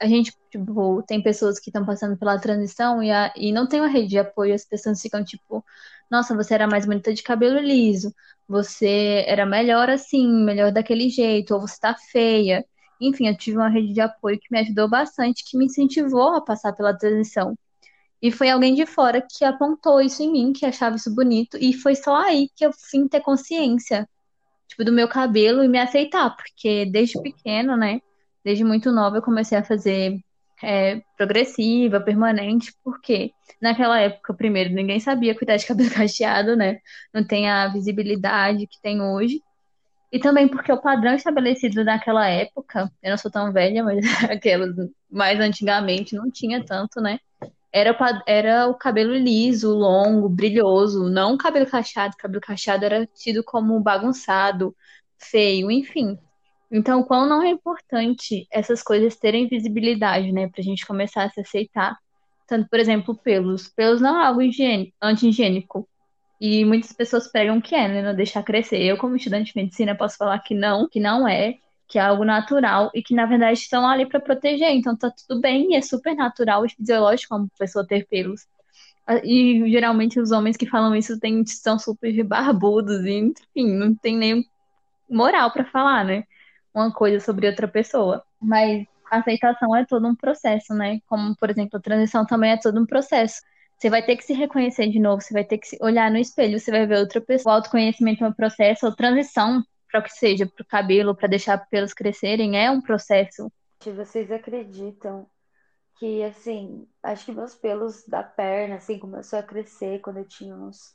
[0.01, 3.79] a gente, tipo, tem pessoas que estão passando pela transição e, a, e não tem
[3.79, 5.63] uma rede de apoio, as pessoas ficam tipo,
[6.11, 8.11] nossa, você era mais bonita de cabelo liso,
[8.49, 12.65] você era melhor assim, melhor daquele jeito, ou você tá feia.
[13.03, 16.41] Enfim, eu tive uma rede de apoio que me ajudou bastante, que me incentivou a
[16.41, 17.57] passar pela transição.
[18.23, 21.73] E foi alguém de fora que apontou isso em mim, que achava isso bonito, e
[21.73, 24.09] foi só aí que eu fui ter consciência,
[24.69, 28.01] tipo, do meu cabelo e me aceitar, porque desde pequeno, né,
[28.45, 30.21] desde muito nova eu comecei a fazer
[30.63, 36.79] é, progressiva, permanente, porque naquela época, primeiro, ninguém sabia cuidar de cabelo cacheado, né,
[37.13, 39.43] não tem a visibilidade que tem hoje,
[40.13, 44.77] e também porque o padrão estabelecido naquela época, eu não sou tão velha, mas aquelas
[45.11, 47.19] mais antigamente não tinha tanto, né?
[47.73, 47.97] Era,
[48.27, 52.15] era o cabelo liso, longo, brilhoso, não o cabelo cacheado.
[52.15, 54.77] O cabelo cacheado era tido como bagunçado,
[55.19, 56.19] feio, enfim.
[56.71, 60.49] Então, quão não é importante essas coisas terem visibilidade, né?
[60.49, 61.97] Pra gente começar a se aceitar.
[62.47, 63.69] Tanto, por exemplo, pelos.
[63.69, 65.89] Pelos não é algo higiênico, anti-higiênico.
[66.45, 68.03] E muitas pessoas pegam que é, né?
[68.03, 68.83] Não deixar crescer.
[68.83, 72.25] Eu, como estudante de medicina, posso falar que não, que não é, que é algo
[72.25, 74.71] natural e que, na verdade, estão ali para proteger.
[74.71, 78.45] Então tá tudo bem e é super natural e fisiológico uma pessoa ter pelos.
[79.23, 84.17] E geralmente os homens que falam isso têm, são super barbudos, e, enfim, não tem
[84.17, 84.45] nem
[85.09, 86.25] moral para falar, né?
[86.75, 88.25] Uma coisa sobre outra pessoa.
[88.41, 90.99] Mas a aceitação é todo um processo, né?
[91.07, 93.43] Como, por exemplo, a transição também é todo um processo.
[93.83, 96.61] Você vai ter que se reconhecer de novo, você vai ter que olhar no espelho,
[96.61, 97.53] você vai ver outra pessoa.
[97.53, 101.27] O autoconhecimento é um processo, a transição, para o que seja, para o cabelo, para
[101.27, 103.51] deixar pelos crescerem, é um processo.
[103.85, 105.27] Vocês acreditam
[105.99, 110.55] que, assim, acho que meus pelos da perna, assim, começou a crescer quando eu tinha
[110.55, 110.95] uns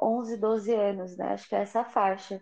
[0.00, 1.32] 11, 12 anos, né?
[1.32, 2.40] Acho que é essa faixa.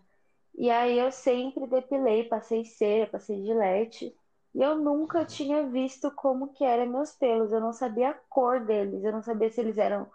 [0.55, 4.15] E aí eu sempre depilei, passei cera, passei gilete.
[4.59, 7.53] E eu nunca tinha visto como que eram meus pelos.
[7.53, 9.05] Eu não sabia a cor deles.
[9.05, 10.11] Eu não sabia se eles eram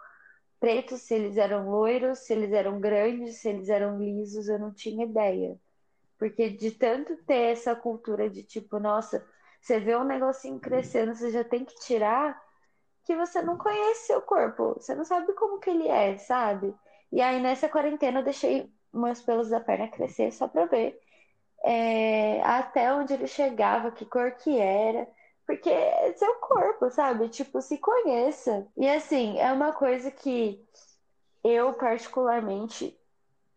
[0.60, 4.48] pretos, se eles eram loiros, se eles eram grandes, se eles eram lisos.
[4.48, 5.58] Eu não tinha ideia.
[6.18, 9.26] Porque de tanto ter essa cultura de tipo, nossa,
[9.60, 12.40] você vê um negocinho crescendo, você já tem que tirar.
[13.04, 16.74] que você não conhece seu corpo, você não sabe como que ele é, sabe?
[17.12, 20.98] E aí nessa quarentena eu deixei meus pelos da perna crescer só pra ver
[21.64, 25.08] é, até onde ele chegava, que cor que era.
[25.46, 27.28] Porque é seu corpo, sabe?
[27.28, 28.66] Tipo, se conheça.
[28.76, 30.62] E assim, é uma coisa que
[31.42, 32.98] eu particularmente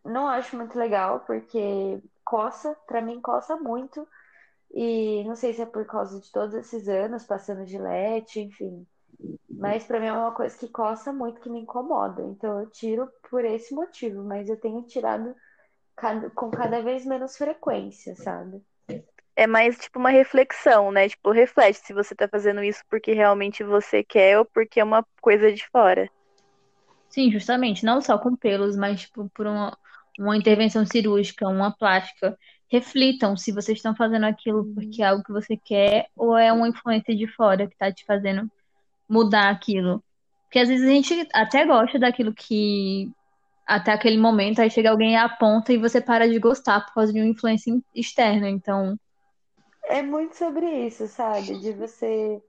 [0.03, 4.07] não acho muito legal, porque coça, pra mim coça muito.
[4.73, 8.85] E não sei se é por causa de todos esses anos passando de leite, enfim.
[9.49, 12.21] Mas pra mim é uma coisa que coça muito, que me incomoda.
[12.23, 15.35] Então eu tiro por esse motivo, mas eu tenho tirado
[16.35, 18.61] com cada vez menos frequência, sabe?
[19.35, 21.09] É mais tipo uma reflexão, né?
[21.09, 25.05] Tipo, reflete se você tá fazendo isso porque realmente você quer ou porque é uma
[25.21, 26.09] coisa de fora.
[27.09, 27.85] Sim, justamente.
[27.85, 29.77] Não só com pelos, mas tipo, por uma,
[30.19, 32.37] uma intervenção cirúrgica, uma plástica.
[32.69, 34.73] Reflitam se vocês estão fazendo aquilo uhum.
[34.73, 38.03] porque é algo que você quer ou é uma influência de fora que tá te
[38.05, 38.49] fazendo
[39.07, 40.03] mudar aquilo.
[40.43, 43.09] Porque às vezes a gente até gosta daquilo que
[43.67, 47.11] até aquele momento, aí chega alguém e aponta e você para de gostar por causa
[47.13, 48.49] de uma influência externa.
[48.49, 48.97] Então,
[49.83, 51.59] é muito sobre isso, sabe?
[51.59, 52.41] De você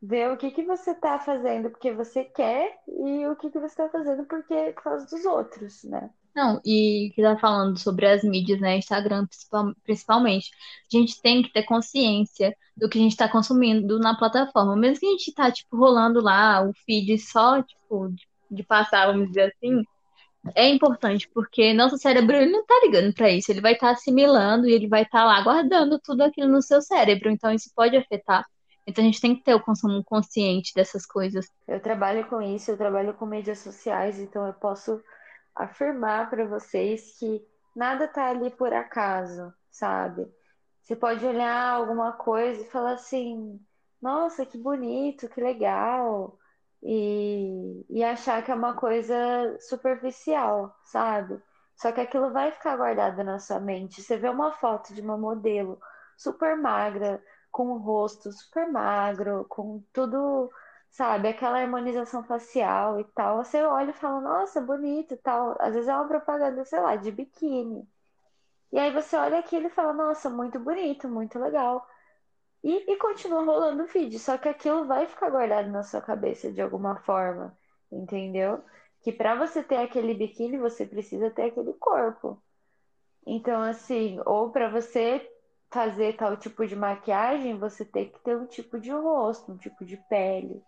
[0.00, 3.76] ver o que que você tá fazendo porque você quer e o que que você
[3.76, 6.10] tá fazendo porque por causa dos outros, né?
[6.34, 8.78] Não, e que tá falando sobre as mídias, né?
[8.78, 9.26] Instagram
[9.84, 10.50] principalmente.
[10.92, 14.74] A gente tem que ter consciência do que a gente tá consumindo na plataforma.
[14.74, 19.08] Mesmo que a gente tá, tipo, rolando lá o feed só, tipo, de, de passar,
[19.08, 19.84] vamos dizer assim,
[20.54, 23.92] é importante, porque nosso cérebro ele não tá ligando para isso, ele vai estar tá
[23.92, 27.70] assimilando e ele vai estar tá lá guardando tudo aquilo no seu cérebro, então isso
[27.74, 28.44] pode afetar.
[28.86, 31.46] Então a gente tem que ter o consumo consciente dessas coisas.
[31.68, 35.00] Eu trabalho com isso, eu trabalho com mídias sociais, então eu posso
[35.54, 37.40] afirmar para vocês que
[37.76, 40.26] nada tá ali por acaso, sabe?
[40.82, 43.60] Você pode olhar alguma coisa e falar assim:
[44.00, 46.36] nossa, que bonito, que legal
[46.82, 49.14] e, e achar que é uma coisa
[49.60, 51.40] superficial, sabe?
[51.76, 54.02] Só que aquilo vai ficar guardado na sua mente.
[54.02, 55.80] Você vê uma foto de uma modelo
[56.16, 60.50] super magra, com o rosto super magro, com tudo,
[60.90, 63.44] sabe, aquela harmonização facial e tal.
[63.44, 65.56] Você olha e fala, nossa, bonito e tal.
[65.60, 67.86] Às vezes é uma propaganda, sei lá, de biquíni.
[68.72, 71.86] E aí você olha aquilo e fala, nossa, muito bonito, muito legal.
[72.62, 76.52] E, e continua rolando o feed, só que aquilo vai ficar guardado na sua cabeça
[76.52, 77.56] de alguma forma,
[77.90, 78.62] entendeu?
[79.02, 82.40] Que para você ter aquele biquíni, você precisa ter aquele corpo.
[83.26, 85.28] Então, assim, ou para você
[85.72, 89.84] fazer tal tipo de maquiagem, você tem que ter um tipo de rosto, um tipo
[89.84, 90.62] de pele.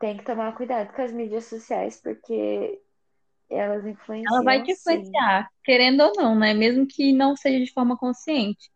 [0.00, 2.80] Tem que tomar cuidado com as mídias sociais, porque
[3.48, 4.34] elas influenciam.
[4.34, 5.48] Ela vai te influenciar, sim.
[5.62, 6.52] querendo ou não, né?
[6.54, 8.71] Mesmo que não seja de forma consciente.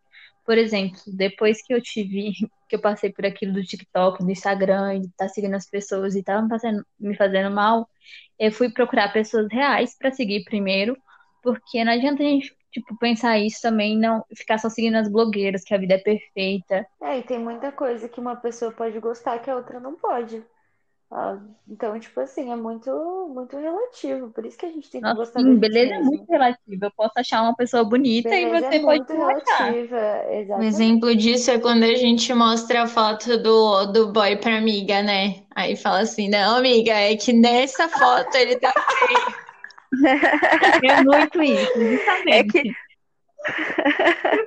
[0.46, 2.30] Por exemplo, depois que eu tive,
[2.68, 6.20] que eu passei por aquilo do TikTok, do Instagram, estar tá seguindo as pessoas e
[6.20, 6.48] estavam
[6.98, 7.88] me fazendo mal,
[8.38, 10.96] eu fui procurar pessoas reais para seguir primeiro,
[11.42, 15.64] porque não adianta a gente tipo, pensar isso também, não ficar só seguindo as blogueiras,
[15.64, 16.86] que a vida é perfeita.
[17.00, 20.44] É, e tem muita coisa que uma pessoa pode gostar que a outra não pode.
[21.10, 21.38] Ah,
[21.68, 22.90] então, tipo assim, é muito,
[23.32, 24.30] muito relativo.
[24.30, 26.86] Por isso que a gente tem que Nossa, gostar sim, beleza é muito relativa.
[26.86, 31.50] Eu posso achar uma pessoa bonita beleza e você é pode relativa, Um exemplo disso
[31.52, 35.44] é quando a gente mostra a foto do, do boy pra amiga, né?
[35.54, 39.46] Aí fala assim, não, amiga, é que nessa foto ele tá feio.
[40.84, 42.28] É muito isso, justamente.
[42.28, 42.72] É que...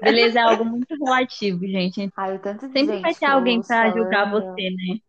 [0.02, 2.12] Beleza é algo muito relativo, gente.
[2.16, 5.00] Ai, tanto Sempre vai ter alguém pra julgar você, né?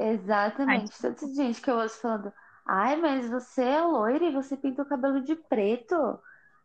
[0.00, 0.92] Exatamente.
[0.92, 2.32] Ai, Tanta gente que eu ouço falando,
[2.66, 6.18] ai, mas você é loira e você pinta o cabelo de preto.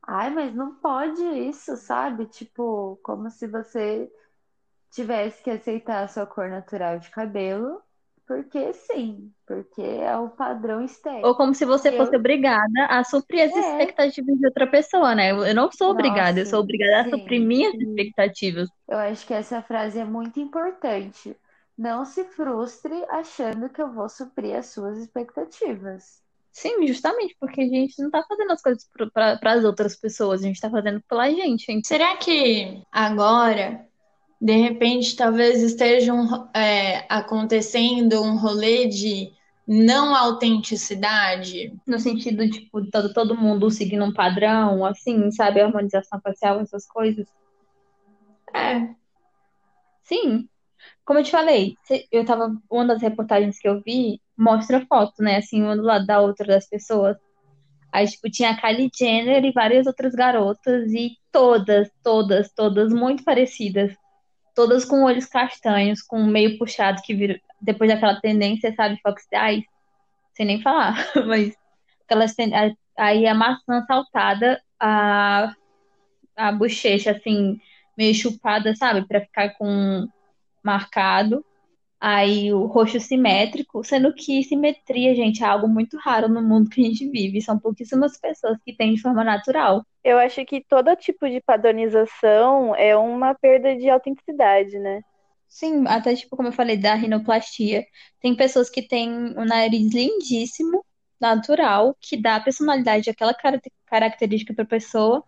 [0.07, 2.27] Ai, mas não pode isso, sabe?
[2.27, 4.09] Tipo, como se você
[4.91, 7.81] tivesse que aceitar a sua cor natural de cabelo,
[8.25, 11.27] porque sim, porque é o padrão estético.
[11.27, 11.97] Ou como se você eu...
[11.97, 13.59] fosse obrigada a suprir as é.
[13.59, 15.31] expectativas de outra pessoa, né?
[15.31, 17.83] Eu não sou obrigada, Nossa, eu sou obrigada sim, a suprir minhas sim.
[17.83, 18.69] expectativas.
[18.87, 21.35] Eu acho que essa frase é muito importante.
[21.77, 26.23] Não se frustre achando que eu vou suprir as suas expectativas.
[26.55, 30.47] Sim, justamente porque a gente não tá fazendo as coisas para as outras pessoas, a
[30.47, 31.65] gente tá fazendo pela gente.
[31.65, 31.85] gente.
[31.85, 33.85] Será que agora,
[34.39, 39.33] de repente, talvez esteja um, é, acontecendo um rolê de
[39.67, 41.73] não autenticidade?
[41.85, 45.59] No sentido, tipo, todo, todo mundo seguindo um padrão, assim, sabe?
[45.59, 47.27] harmonização facial, essas coisas.
[48.53, 48.95] É.
[50.05, 50.47] Sim,
[51.05, 51.75] como eu te falei,
[52.11, 52.55] eu tava.
[52.69, 55.37] Uma das reportagens que eu vi mostra foto, né?
[55.37, 57.17] Assim, uma do lado da outra das pessoas.
[57.91, 63.23] Aí, tipo, tinha a Kylie Jenner e várias outras garotas, e todas, todas, todas muito
[63.23, 63.95] parecidas.
[64.53, 69.65] Todas com olhos castanhos, com meio puxado, que vir, depois daquela tendência, sabe, Fox Eyes,
[70.33, 70.95] sem nem falar,
[71.27, 71.55] mas
[72.03, 72.35] aquelas
[72.97, 75.53] aí a maçã saltada, a,
[76.35, 77.59] a bochecha assim,
[77.97, 80.07] meio chupada, sabe, para ficar com
[80.65, 81.45] marcado.
[81.99, 86.81] Aí o roxo simétrico, sendo que simetria, gente, é algo muito raro no mundo que
[86.81, 87.41] a gente vive.
[87.41, 89.83] São pouquíssimas pessoas que têm de forma natural.
[90.03, 95.01] Eu acho que todo tipo de padronização é uma perda de autenticidade, né?
[95.47, 97.85] Sim, até tipo, como eu falei, da rinoplastia.
[98.21, 100.85] Tem pessoas que têm um nariz lindíssimo,
[101.19, 103.33] natural, que dá personalidade àquela
[103.87, 105.23] característica para a pessoa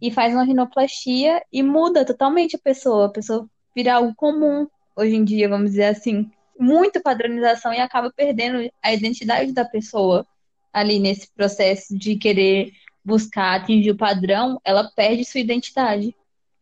[0.00, 3.06] e faz uma rinoplastia e muda totalmente a pessoa.
[3.06, 6.30] A pessoa vira algo comum hoje em dia, vamos dizer assim.
[6.58, 10.26] Muita padronização e acaba perdendo a identidade da pessoa
[10.72, 12.72] ali nesse processo de querer
[13.04, 16.14] buscar atingir o padrão, ela perde sua identidade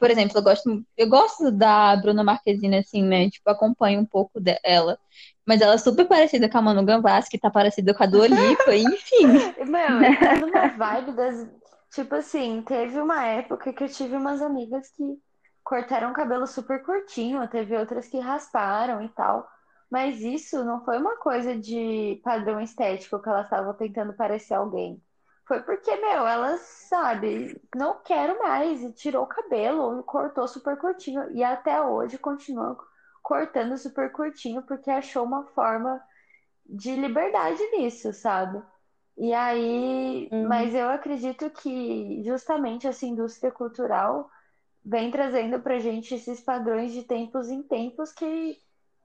[0.05, 3.31] por exemplo, eu gosto, eu gosto da Bruna Marquezine, assim, né?
[3.31, 4.99] Tipo, acompanho um pouco dela.
[5.47, 8.27] Mas ela é super parecida com a Manu Gavassi, que tá parecida com a Dua
[8.27, 9.27] Lipa, enfim.
[9.65, 11.49] Meu, tá numa vibe das...
[11.91, 15.03] Tipo assim, teve uma época que eu tive umas amigas que
[15.65, 19.49] cortaram o cabelo super curtinho, teve outras que rasparam e tal.
[19.91, 25.03] Mas isso não foi uma coisa de padrão estético que elas estavam tentando parecer alguém.
[25.47, 30.77] Foi porque, meu, ela sabe, não quero mais, e tirou o cabelo, e cortou super
[30.79, 32.79] curtinho, e até hoje continua
[33.23, 36.01] cortando super curtinho, porque achou uma forma
[36.65, 38.63] de liberdade nisso, sabe?
[39.19, 40.49] E aí, uhum.
[40.49, 44.31] mas eu acredito que justamente essa indústria cultural
[44.85, 48.59] vem trazendo pra gente esses padrões de tempos em tempos que,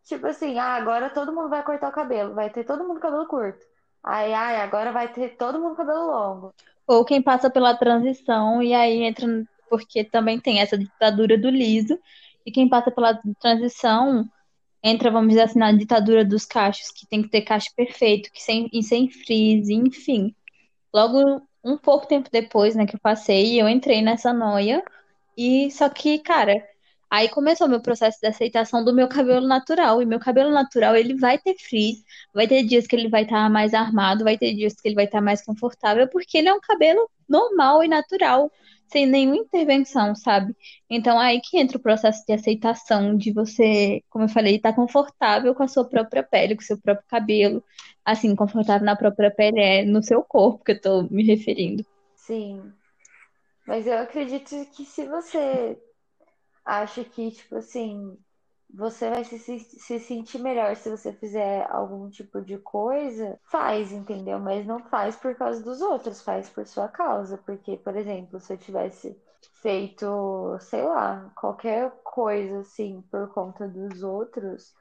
[0.03, 3.25] tipo assim, ah, agora todo mundo vai cortar o cabelo, vai ter todo mundo cabelo
[3.27, 3.65] curto.
[4.03, 6.53] Ai, ai, agora vai ter todo mundo cabelo longo.
[6.87, 9.27] Ou quem passa pela transição e aí entra,
[9.69, 11.97] porque também tem essa ditadura do liso,
[12.45, 14.25] e quem passa pela transição
[14.81, 18.41] entra, vamos dizer assim, na ditadura dos cachos, que tem que ter cacho perfeito, que
[18.41, 20.33] sem, e sem frizz, enfim.
[20.93, 24.83] Logo, um pouco tempo depois, né, que eu passei, eu entrei nessa noia,
[25.37, 26.63] e só que, cara,
[27.11, 30.01] Aí começou meu processo de aceitação do meu cabelo natural.
[30.01, 33.45] E meu cabelo natural, ele vai ter frizz, vai ter dias que ele vai estar
[33.45, 36.49] tá mais armado, vai ter dias que ele vai estar tá mais confortável, porque ele
[36.49, 38.51] é um cabelo normal e natural,
[38.87, 40.55] sem nenhuma intervenção, sabe?
[40.87, 44.75] Então aí que entra o processo de aceitação, de você, como eu falei, estar tá
[44.75, 47.63] confortável com a sua própria pele, com o seu próprio cabelo.
[48.05, 51.83] Assim, confortável na própria pele é no seu corpo que eu tô me referindo.
[52.15, 52.61] Sim.
[53.69, 55.79] Mas eu acredito que se você
[56.65, 58.17] acho que, tipo assim,
[58.67, 64.39] você vai se, se sentir melhor se você fizer algum tipo de coisa, faz, entendeu?
[64.39, 67.37] Mas não faz por causa dos outros, faz por sua causa.
[67.45, 69.15] Porque, por exemplo, se eu tivesse
[69.61, 74.73] feito, sei lá, qualquer coisa assim por conta dos outros,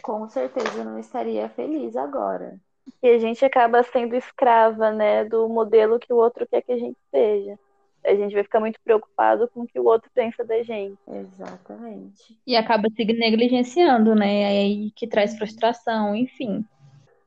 [0.00, 2.56] com certeza eu não estaria feliz agora.
[3.02, 6.78] E a gente acaba sendo escrava, né, do modelo que o outro quer que a
[6.78, 7.58] gente seja
[8.04, 10.98] a gente vai ficar muito preocupado com o que o outro pensa da gente.
[11.06, 12.38] Exatamente.
[12.46, 14.46] E acaba se negligenciando, né?
[14.46, 16.64] Aí que traz frustração, enfim.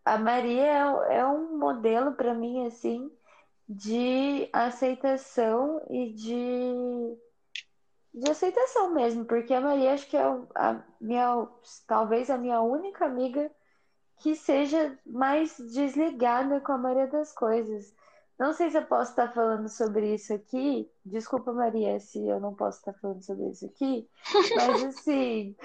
[0.04, 0.66] A Maria
[1.10, 3.12] é, é um modelo para mim, assim,
[3.70, 7.18] de aceitação e de,
[8.14, 10.24] de aceitação mesmo, porque a Maria acho que é
[10.56, 11.48] a minha,
[11.88, 13.52] talvez a minha única amiga
[14.18, 17.94] que seja mais desligada com a maioria das coisas.
[18.42, 20.90] Não sei se eu posso estar falando sobre isso aqui.
[21.06, 24.08] Desculpa, Maria, se eu não posso estar falando sobre isso aqui.
[24.58, 25.56] Mas assim,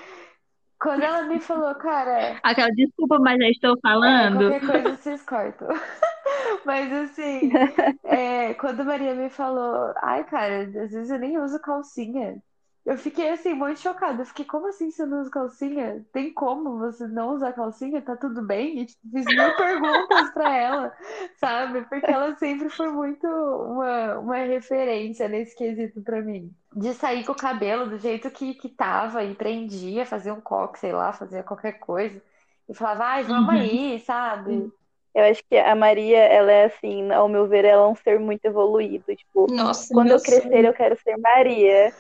[0.79, 2.39] quando ela me falou, cara.
[2.43, 4.53] Aquela desculpa, mas já estou falando.
[4.53, 5.69] É, qualquer coisa vocês cortam.
[6.67, 7.51] Mas assim,
[8.05, 12.43] é, quando Maria me falou, ai, cara, às vezes eu nem uso calcinha.
[12.87, 14.23] Eu fiquei assim, muito chocada.
[14.23, 16.07] Eu fiquei, como assim você não usa calcinha?
[16.13, 18.01] Tem como você não usar calcinha?
[18.01, 18.79] Tá tudo bem?
[18.79, 20.97] E tipo, fiz mil perguntas pra ela,
[21.35, 21.83] sabe?
[21.87, 26.55] Porque ela sempre foi muito uma, uma referência nesse quesito pra mim.
[26.77, 30.79] De sair com o cabelo do jeito que, que tava e prendia, fazia um coque,
[30.79, 32.23] sei lá, fazia qualquer coisa.
[32.69, 33.61] E falava, ai, vamos uhum.
[33.61, 34.73] aí, sabe?
[35.17, 38.21] Eu acho que a Maria, ela é assim, ao meu ver, ela é um ser
[38.21, 39.17] muito evoluído.
[39.17, 40.67] Tipo, Nossa, quando eu crescer, sonho.
[40.67, 41.91] eu quero ser Maria.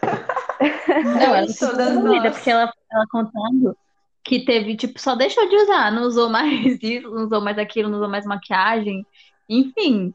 [1.03, 3.75] Não, ela é evoluída, porque ela, ela contando
[4.23, 7.89] que teve, tipo, só deixou de usar, não usou mais isso, não usou mais aquilo,
[7.89, 9.07] não usou mais maquiagem.
[9.49, 10.13] Enfim,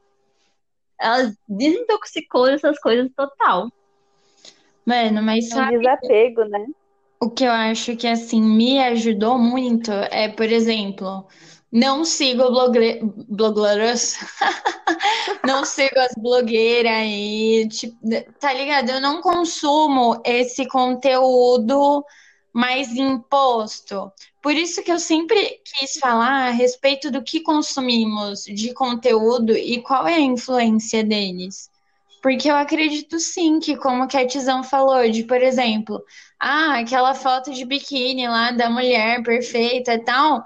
[0.99, 3.71] ela desintoxicou essas coisas total.
[4.85, 6.67] Mano, mas é um desapego, né?
[7.19, 11.27] O que eu acho que, assim, me ajudou muito é, por exemplo
[11.71, 12.99] não sigo blogue...
[13.29, 14.17] blogueiras.
[15.45, 17.67] não sigo as blogueiras aí.
[17.69, 17.97] Tipo,
[18.39, 18.89] tá ligado?
[18.89, 22.03] Eu não consumo esse conteúdo
[22.53, 24.11] mais imposto.
[24.41, 29.81] Por isso que eu sempre quis falar a respeito do que consumimos de conteúdo e
[29.81, 31.69] qual é a influência deles.
[32.21, 36.03] Porque eu acredito sim que, como a Tizão falou, de, por exemplo,
[36.39, 40.43] ah, aquela foto de biquíni lá da mulher perfeita e tal,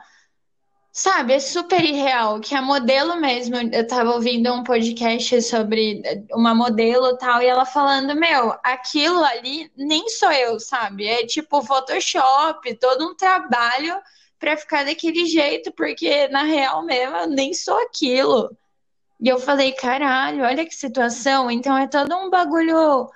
[0.95, 6.55] sabe, é super irreal, que a modelo mesmo, eu tava ouvindo um podcast sobre uma
[6.55, 11.05] modelo tal, e ela falando, meu, aquilo ali nem sou eu, sabe?
[11.05, 13.93] É tipo Photoshop, todo um trabalho
[14.39, 18.57] para ficar daquele jeito, porque na real mesmo eu nem sou aquilo.
[19.19, 21.51] E eu falei, caralho, olha que situação.
[21.51, 23.09] Então é todo um bagulho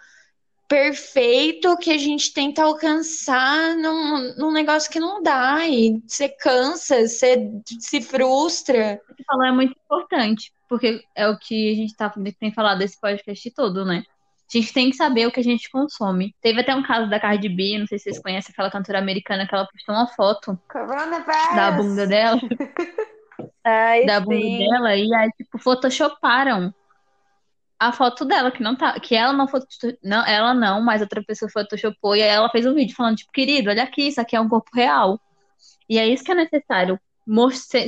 [0.70, 5.68] perfeito que a gente tenta alcançar num, num negócio que não dá.
[5.68, 9.02] E você cansa, você se frustra.
[9.10, 12.78] O que falou é muito importante, porque é o que a gente tá, tem falado
[12.78, 14.04] desse podcast todo, né?
[14.08, 16.36] A gente tem que saber o que a gente consome.
[16.42, 19.48] Teve até um caso da Cardi B, não sei se vocês conhecem aquela cantora americana
[19.48, 20.58] que ela postou uma foto
[21.56, 22.40] da bunda dela.
[23.64, 24.26] Ai, da sim.
[24.26, 26.74] bunda dela e aí, tipo, photoshoparam
[27.80, 31.24] a foto dela, que não tá, que ela não photoshop, não, ela não, mas outra
[31.24, 34.36] pessoa photoshopou e aí ela fez um vídeo falando, tipo, querido, olha aqui, isso aqui
[34.36, 35.20] é um corpo real.
[35.88, 37.00] E é isso que é necessário,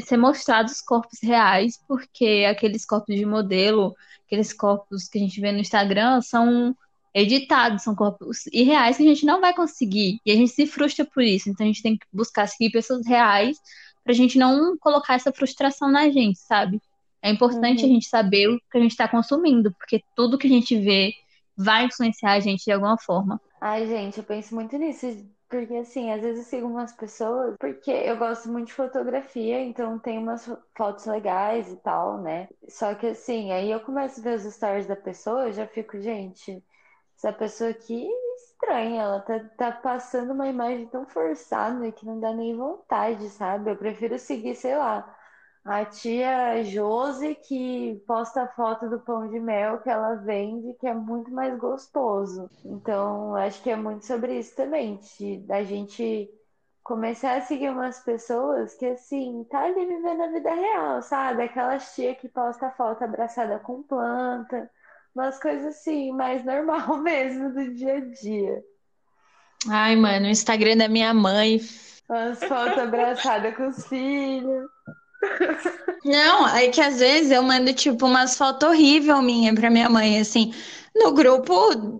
[0.01, 3.93] ser mostrados os corpos reais, porque aqueles corpos de modelo,
[4.25, 6.75] aqueles corpos que a gente vê no Instagram são
[7.13, 10.19] editados, são corpos irreais que a gente não vai conseguir.
[10.25, 11.49] E a gente se frustra por isso.
[11.49, 13.57] Então a gente tem que buscar seguir pessoas reais
[14.03, 16.81] pra gente não colocar essa frustração na gente, sabe?
[17.23, 17.85] É importante Uhum.
[17.85, 21.13] a gente saber o que a gente está consumindo, porque tudo que a gente vê
[21.57, 23.39] vai influenciar a gente de alguma forma.
[23.59, 25.05] Ai, gente, eu penso muito nisso,
[25.49, 29.99] porque assim, às vezes eu sigo umas pessoas, porque eu gosto muito de fotografia, então
[29.99, 32.49] tem umas fo- fotos legais e tal, né?
[32.69, 35.99] Só que assim, aí eu começo a ver os stories da pessoa, eu já fico,
[36.01, 36.63] gente,
[37.17, 42.19] essa pessoa aqui é estranha, ela tá, tá passando uma imagem tão forçada que não
[42.19, 43.71] dá nem vontade, sabe?
[43.71, 45.15] Eu prefiro seguir, sei lá.
[45.63, 50.93] A tia Josi que posta foto do pão de mel que ela vende, que é
[50.93, 52.49] muito mais gostoso.
[52.65, 56.27] Então, acho que é muito sobre isso também, de, da gente
[56.83, 61.43] começar a seguir umas pessoas que, assim, tá ali vivendo a vida real, sabe?
[61.43, 64.67] Aquelas tia que posta foto abraçada com planta,
[65.13, 68.63] umas coisas assim, mais normal mesmo do dia a dia.
[69.69, 71.61] Ai, mano, o Instagram da minha mãe.
[72.09, 74.69] Umas fotos abraçadas com os filhos.
[76.03, 80.19] Não, é que às vezes eu mando, tipo, umas fotos horríveis minha pra minha mãe,
[80.19, 80.51] assim.
[80.95, 81.53] No grupo,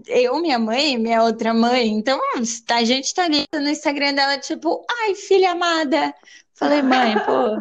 [0.07, 1.87] eu, minha mãe, minha outra mãe.
[1.87, 2.19] Então,
[2.69, 6.13] a gente tá ali no Instagram dela, tipo, ai, filha amada.
[6.53, 7.57] Falei, mãe, pô.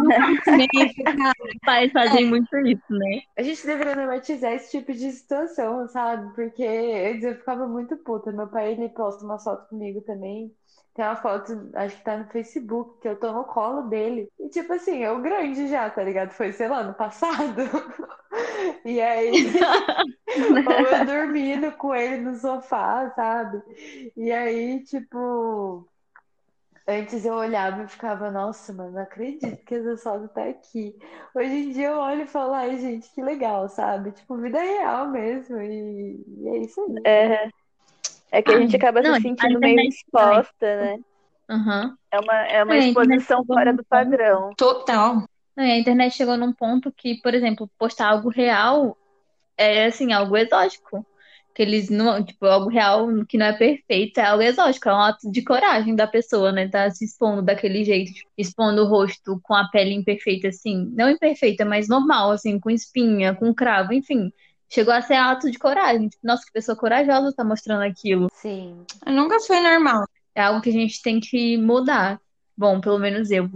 [1.64, 3.22] Pais fazem muito isso, né?
[3.36, 6.34] A gente deveria normatizar esse tipo de situação, sabe?
[6.34, 8.32] Porque antes eu ficava muito puta.
[8.32, 10.54] Meu pai, ele posta uma foto comigo também.
[10.94, 14.28] Tem uma foto, acho que tá no Facebook, que eu tô no colo dele.
[14.38, 16.30] E tipo assim, eu grande já, tá ligado?
[16.30, 17.62] Foi, sei lá, no passado.
[18.84, 19.30] E aí,
[20.66, 23.62] ou eu dormindo com ele no sofá, sabe?
[24.16, 25.86] E aí, tipo,
[26.86, 30.96] antes eu olhava e ficava, nossa, mano, não acredito que essa foto tá aqui.
[31.34, 34.12] Hoje em dia eu olho e falo, ai, gente, que legal, sabe?
[34.12, 35.60] Tipo, vida real mesmo.
[35.60, 37.02] E, e é isso aí.
[37.04, 37.50] É,
[38.30, 40.98] é que a gente acaba Não, se sentindo meio internet exposta, né?
[41.48, 41.96] Aham.
[42.12, 44.54] É uma, é uma É, exposição fora num do ponto- padrão.
[44.56, 45.24] Total.
[45.56, 48.96] Não, e a internet chegou num ponto que, por exemplo, postar algo real
[49.56, 51.04] é assim, algo exótico.
[51.52, 55.00] Que eles não, tipo, algo real que não é perfeito, é algo exótico, é um
[55.00, 56.68] ato de coragem da pessoa, né?
[56.68, 61.10] Tá se expondo daquele jeito, tipo, expondo o rosto com a pele imperfeita, assim, não
[61.10, 64.32] imperfeita, mas normal, assim, com espinha, com cravo, enfim.
[64.72, 66.08] Chegou a ser ato de coragem.
[66.08, 68.28] Tipo, Nossa, que pessoa corajosa tá mostrando aquilo.
[68.32, 68.84] Sim.
[69.06, 70.04] Nunca foi normal.
[70.34, 72.20] É algo que a gente tem que mudar.
[72.56, 73.50] Bom, pelo menos eu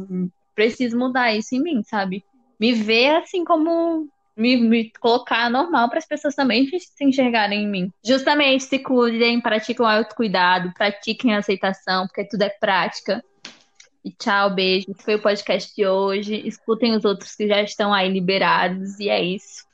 [0.55, 2.25] preciso mudar isso em mim, sabe?
[2.59, 7.69] Me ver assim como me, me colocar normal para as pessoas também se enxergarem em
[7.69, 7.93] mim.
[8.05, 13.23] Justamente se cuidem, pratiquem o autocuidado, pratiquem a aceitação, porque tudo é prática.
[14.05, 14.91] E tchau, beijo.
[14.91, 16.47] Esse foi o podcast de hoje.
[16.47, 18.99] Escutem os outros que já estão aí liberados.
[18.99, 19.65] E é isso.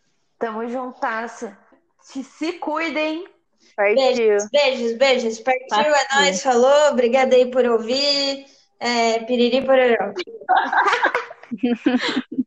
[0.40, 1.54] Tamo juntasso.
[2.00, 3.28] Se, se cuidem.
[3.76, 3.94] Partiu.
[3.94, 5.38] Beijos, beijos, beijos.
[5.40, 6.20] Partiu, é Partiu.
[6.20, 6.90] nóis, falou.
[6.90, 8.46] Obrigada aí por ouvir.
[8.80, 10.14] É, piriri pororó.